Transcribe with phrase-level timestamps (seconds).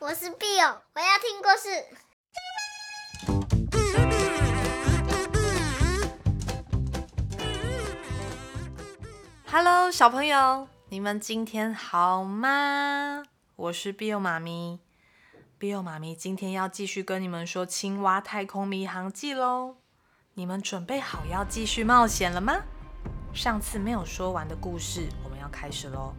[0.00, 1.68] 我是 Bill，我要听故事。
[9.50, 13.24] Hello，小朋友，你们今天好吗？
[13.56, 14.78] 我是 Bill 妈咪
[15.58, 19.78] ，Bill 妈咪今天要继续跟你们说《青蛙太空迷航记》喽。
[20.34, 22.62] 你们准备好要继续冒险了吗？
[23.34, 26.14] 上次没有说完的故事，我们要开始喽。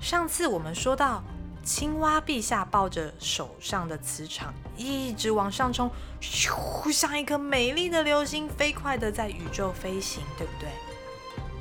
[0.00, 1.24] 上次我们说到，
[1.64, 10.68] 青蛙陛下抱着手上的磁场，一直往上冲，咻，像一颗美丽的流星，飞快的在宇宙飞行，对不对？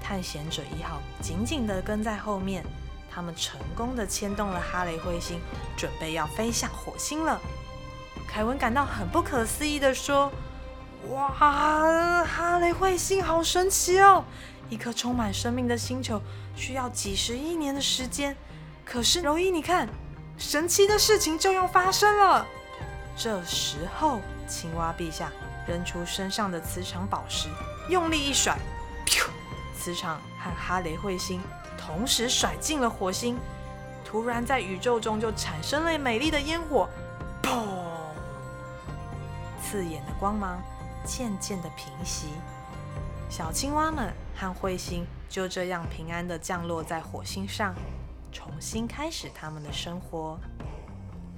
[0.04, 2.66] 探险者一号紧紧的跟在后面，
[3.10, 5.40] 他们成功的牵动了哈雷彗星，
[5.78, 7.40] 准备要飞向火星了。
[8.28, 10.30] 凯文感到很不可思议的说。
[11.10, 11.30] 哇，
[12.24, 14.24] 哈雷彗星好神奇哦！
[14.70, 16.22] 一颗充满生命的星球
[16.56, 18.38] 需要几十亿年的时间。
[18.86, 19.88] 可是柔一，你看，
[20.38, 22.46] 神奇的事情就要发生了。
[23.16, 25.32] 这时候，青蛙陛下
[25.68, 27.48] 扔出身上的磁场宝石，
[27.90, 28.58] 用力一甩，
[29.78, 31.42] 磁场和哈雷彗星
[31.78, 33.38] 同时甩进了火星。
[34.06, 36.88] 突然，在宇宙中就产生了美丽的烟火，
[37.42, 37.66] 砰！
[39.62, 40.62] 刺眼的光芒。
[41.06, 42.28] 渐渐的平息，
[43.30, 47.76] 小青蛙们和彗星就这样平安的降落在火星上，
[48.34, 50.38] 重新开始他们的生活。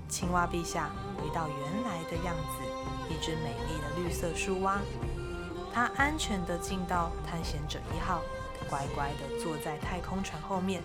[0.07, 2.63] 青蛙陛下回到原来的样子，
[3.09, 4.79] 一只美丽的绿色树蛙。
[5.73, 8.21] 它安全的进到探险者一号，
[8.69, 10.81] 乖乖的坐在太空船后面，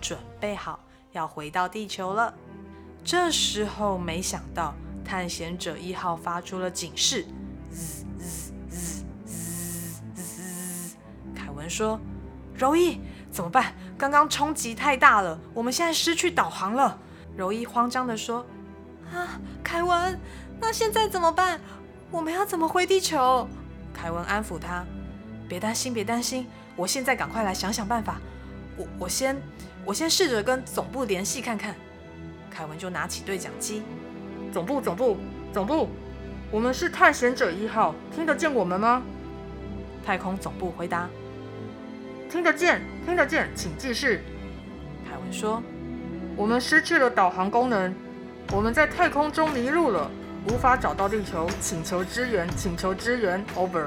[0.00, 0.78] 准备好
[1.12, 2.34] 要回到地球了。
[3.02, 7.26] 这时候，没想到探险者一号发出了警示。
[11.34, 11.98] 凯文说
[12.54, 13.00] ：“柔一，
[13.34, 13.74] 怎么办？
[13.98, 16.96] 刚刚冲击太大了，我们现在失去导航了。”
[17.36, 18.46] 柔一慌张地说
[19.12, 20.20] ：“啊，凯文，
[20.60, 21.60] 那现在怎么办？
[22.12, 23.48] 我们要怎么回地球？”
[23.92, 24.84] 凯文安抚他
[25.48, 26.46] ：“别担心，别担心，
[26.76, 28.20] 我现在赶快来想想办法。
[28.76, 29.36] 我我先
[29.84, 31.74] 我先试着跟总部联系看看。”
[32.48, 33.82] 凯文就拿起对讲机
[34.54, 35.18] ：“总部，总部，
[35.52, 35.88] 总部，
[36.52, 39.02] 我们是探险者一号，听得见我们吗？”
[40.06, 41.08] 太空总部回答。
[42.34, 44.20] 听得见，听得见，请继续。
[45.08, 45.62] 凯文说
[46.34, 47.94] ：“我们失去了导航功能，
[48.50, 50.10] 我们在太空中迷路了，
[50.48, 53.86] 无法找到地球，请求支援，请求支援，Over。”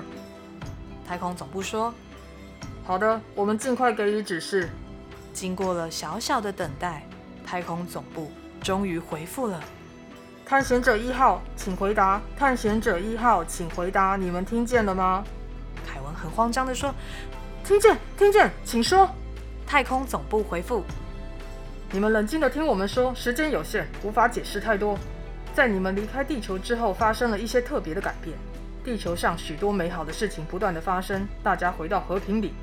[1.05, 1.93] 太空总部说
[2.87, 4.69] ：“好的，我们尽快给予指示。”
[5.33, 7.05] 经过了小小的等待，
[7.45, 8.31] 太空总部
[8.61, 9.61] 终于回复了
[10.47, 12.21] ：“探险者一号，请回答。
[12.37, 15.21] 探险者一号，请回答，你们听见了吗？”
[15.85, 16.95] 凯文很慌张地说。
[17.67, 19.09] 听见，听见，请说。
[19.65, 20.85] 太空总部回复：
[21.91, 24.97] 你们冷静的听我们说，时间有限，无法解释太多。
[25.53, 28.33] 在你们离开地球之后，发生了一些特别的改变。
[28.85, 32.53] 地球上许多美好的事情不断的发生，大家回到和平里。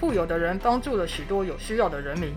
[0.00, 2.32] 富有的人帮助了许多有需要的人民。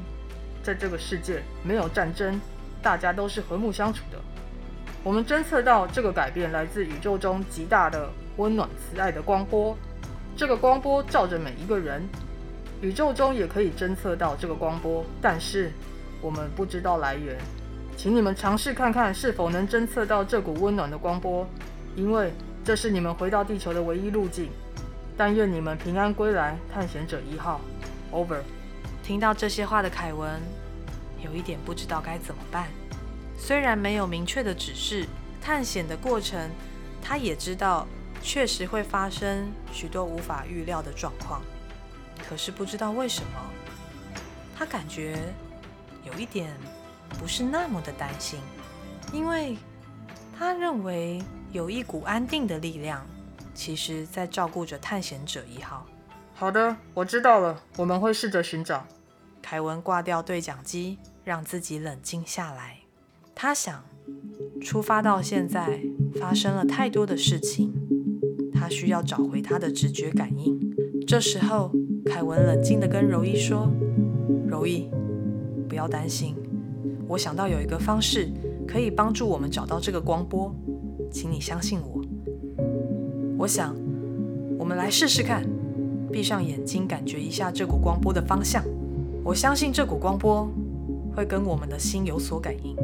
[0.61, 2.37] 在这个世界，没有战争，
[2.81, 4.17] 大家都是和睦相处的。
[5.05, 9.73] 我们侦测到这个改变来自宇宙中极大的温暖、慈爱的光波。
[10.39, 12.01] 这个光波照着每一个人，
[12.81, 15.69] 宇宙中也可以侦测到这个光波，但是
[16.21, 17.37] 我们不知道来源。
[17.97, 21.45] 请你们尝试看看是否能侦测到这股温暖的光波，
[21.93, 22.31] 因为
[22.63, 24.49] 这是你们回到地球的唯一路径。
[25.17, 27.59] 但愿你们平安归来，探险者一号。
[28.13, 28.39] Over。
[29.03, 30.39] 听到这些话的凯文
[31.21, 32.69] 有一点不知道该怎么办。
[33.37, 35.05] 虽然没有明确的指示，
[35.41, 36.49] 探险的过程
[37.01, 37.85] 他也知道。
[38.21, 41.41] 确实会发生许多无法预料的状况，
[42.27, 43.39] 可是不知道为什么，
[44.55, 45.17] 他感觉
[46.03, 46.53] 有一点
[47.19, 48.39] 不是那么的担心，
[49.13, 49.57] 因为
[50.37, 51.21] 他认为
[51.51, 53.05] 有一股安定的力量，
[53.53, 55.85] 其实在照顾着探险者一号。
[56.33, 58.85] 好的，我知道了，我们会试着寻找。
[59.41, 62.77] 凯文挂掉对讲机，让自己冷静下来。
[63.33, 63.83] 他想，
[64.61, 65.81] 出发到现在，
[66.19, 67.73] 发生了太多的事情。
[68.69, 70.57] 需要找回他的直觉感应。
[71.07, 71.71] 这时候，
[72.05, 73.69] 凯文冷静地跟柔伊说
[74.47, 74.89] ：“柔伊，
[75.67, 76.35] 不要担心，
[77.07, 78.29] 我想到有一个方式
[78.67, 80.53] 可以帮助我们找到这个光波，
[81.11, 82.01] 请你相信我。
[83.37, 83.75] 我想，
[84.57, 85.43] 我们来试试看，
[86.11, 88.63] 闭上眼睛，感觉一下这股光波的方向。
[89.23, 90.47] 我相信这股光波
[91.15, 92.75] 会跟我们的心有所感应。”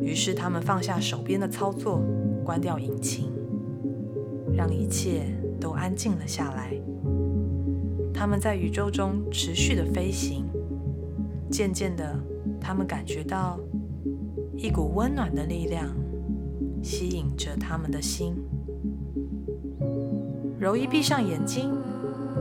[0.00, 2.00] 于是，他们放下手边的操作，
[2.44, 3.35] 关掉引擎。
[4.56, 5.26] 让一切
[5.60, 6.72] 都安静了下来。
[8.14, 10.46] 他们在宇宙中持续的飞行，
[11.50, 12.18] 渐渐的，
[12.58, 13.60] 他们感觉到
[14.56, 15.94] 一股温暖的力量
[16.82, 18.34] 吸引着他们的心。
[20.58, 21.70] 柔伊闭上眼睛，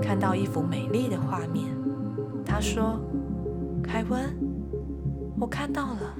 [0.01, 1.65] 看到一幅美丽的画面。
[2.45, 2.97] 她说
[3.83, 4.33] ：“凯文，
[5.37, 6.15] 我看到了，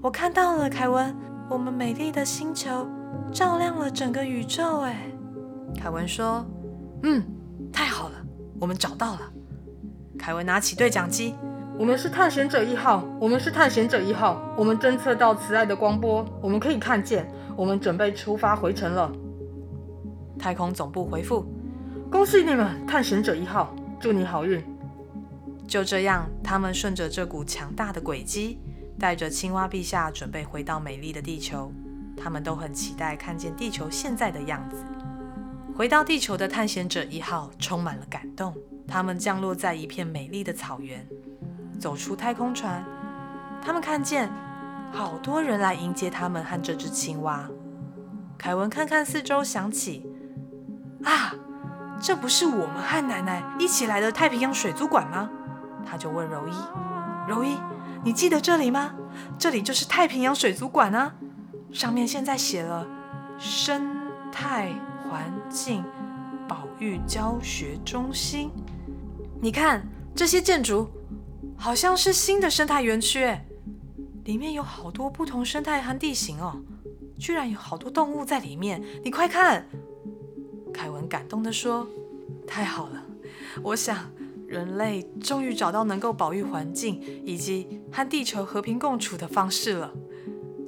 [0.00, 1.14] 我看到了，凯文，
[1.50, 2.88] 我们美丽的星球
[3.32, 5.06] 照亮了整个宇宙。”哎，
[5.76, 6.44] 凯文说
[7.02, 7.22] ：“嗯，
[7.72, 8.14] 太好了，
[8.60, 9.32] 我们找到了。”
[10.18, 11.34] 凯文拿起对讲机。
[11.78, 17.26] 我们是探险者一号，我们是探险者一号，我们侦测到慈爱的光波，我们可以看见，
[17.56, 19.10] 我们准备出发回程了。
[20.38, 21.46] 太空总部回复：
[22.10, 24.62] 恭喜你们，探险者一号，祝你好运。
[25.66, 28.58] 就这样，他们顺着这股强大的轨迹，
[28.98, 31.72] 带着青蛙陛下准备回到美丽的地球。
[32.22, 34.84] 他们都很期待看见地球现在的样子。
[35.74, 38.54] 回到地球的探险者一号充满了感动，
[38.86, 41.04] 他们降落在一片美丽的草原。
[41.80, 42.84] 走出太空船，
[43.60, 44.30] 他们看见
[44.92, 47.48] 好多人来迎接他们和这只青蛙。
[48.38, 50.06] 凯文看看四周，想起
[51.02, 51.34] 啊，
[52.00, 55.28] 这不是我们和奶奶一起来的太平洋水族馆吗？
[55.84, 56.52] 他就问柔伊
[57.26, 57.56] ：“柔伊，
[58.04, 58.94] 你记得这里吗？
[59.38, 61.14] 这里就是太平洋水族馆啊，
[61.72, 62.86] 上面现在写了
[63.38, 63.96] 生
[64.30, 64.72] 态
[65.02, 65.84] 环境
[66.48, 68.50] 保育教学中心。
[69.40, 70.88] 你看这些建筑。”
[71.54, 73.46] 好像是新的生态园区，诶，
[74.24, 76.60] 里面有好多不同生态和地形哦，
[77.20, 79.64] 居然有好多动物在里面，你快看！
[80.74, 81.86] 凯文感动地说
[82.48, 83.00] ：“太好了，
[83.62, 84.10] 我想
[84.48, 89.92] 人类终于找到能够保育环境以及和地球和平共处的方式了。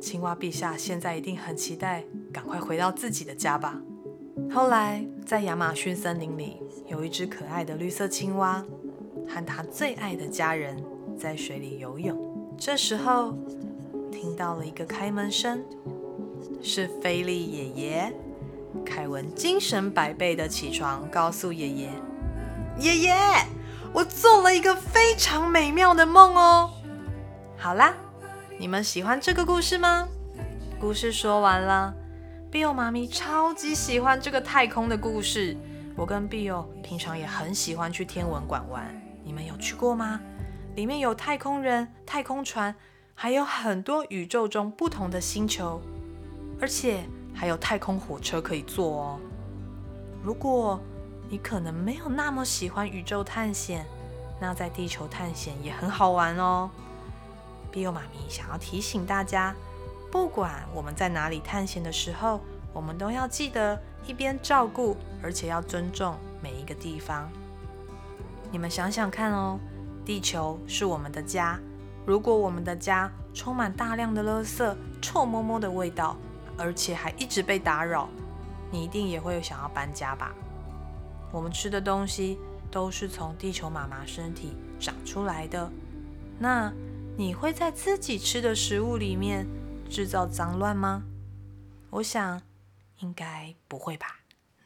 [0.00, 3.80] 青蛙陛下现在一定很期待赶快回到自己的家吧。”
[4.50, 8.64] 后来，在亚马逊森林里，有一只可爱的绿色青蛙。
[9.26, 10.76] 和他最爱的家人
[11.18, 13.34] 在水里游泳，这时候
[14.12, 15.64] 听到了一个开门声，
[16.60, 18.12] 是菲利爷爷。
[18.84, 21.88] 凯文精神百倍的起床，告诉爷爷
[22.78, 23.14] ：“爷爷，
[23.94, 26.70] 我做了一个非常美妙的梦哦。”
[27.56, 27.96] 好啦，
[28.56, 30.06] 你们喜欢这个故事吗？
[30.80, 31.92] 故事说完了
[32.52, 35.56] ，Bill 妈咪超级喜欢这个太空的故事。
[35.96, 38.94] 我跟 Bill 平常也很喜欢去天文馆玩。
[39.24, 40.20] 你们有去过吗？
[40.76, 42.72] 里面有太空人、太空船，
[43.12, 45.80] 还有很多宇宙中不同的星球，
[46.60, 47.04] 而且
[47.34, 49.20] 还有太空火车可以坐哦。
[50.22, 50.80] 如果
[51.28, 53.84] 你可能没有那么喜欢宇宙探险，
[54.40, 56.70] 那在地球探险也很好玩哦。
[57.74, 59.52] B 优妈咪想要提醒大家，
[60.08, 62.40] 不管我们在哪里探险的时候，
[62.72, 63.76] 我们都要记得
[64.06, 67.28] 一边照顾，而且要尊重每一个地方。
[68.52, 69.58] 你们想想看哦，
[70.04, 71.58] 地球是我们的家。
[72.06, 76.16] 如果我们的家充满大量的垃圾、臭摸摸的味道，
[76.56, 78.08] 而且还一直被打扰，
[78.70, 80.32] 你一定也会想要搬家吧？
[81.32, 82.38] 我们吃的东西
[82.70, 85.68] 都是从地球妈妈身体长出来的。
[86.38, 86.72] 那
[87.16, 89.46] 你会在自己吃的食物里面
[89.88, 91.02] 制造脏乱吗？
[91.90, 92.40] 我想
[92.98, 94.06] 应该不会吧。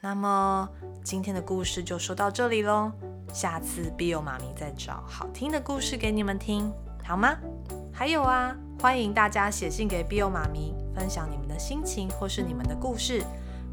[0.01, 0.69] 那么
[1.03, 2.91] 今天的故事就说到这里喽。
[3.35, 6.73] 下次 Bill 妈咪再找好听的故事给你们听，
[7.05, 7.37] 好吗？
[7.93, 13.23] 还有啊，欢迎大家写信给 Bill 妈咪，分享你们的心情或是你们的故事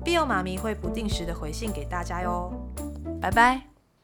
[0.03, 2.51] ，Bill 妈咪会不定时的回信给大家哟。
[3.22, 3.75] 拜拜。